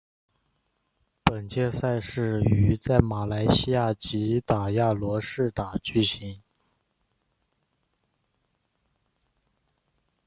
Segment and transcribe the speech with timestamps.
[1.23, 6.41] 本届赛事于在马来西亚吉打亚罗士打举行。